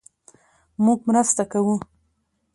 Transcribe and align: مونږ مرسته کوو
مونږ 0.83 0.99
مرسته 1.07 1.43
کوو 1.51 1.75